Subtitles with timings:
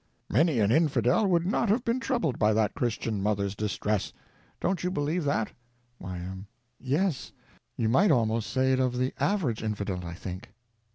[0.31, 4.13] Many an infidel would not have been troubled by that Christian mother's distress.
[4.59, 5.51] Don't you believe that?
[5.99, 6.47] Y.M.
[6.79, 7.33] Yes.
[7.77, 10.49] You might almost say it of the average infidel, I think.